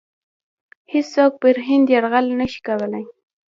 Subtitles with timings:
[0.91, 3.03] هیڅوک پر هند یرغل نه شي کولای.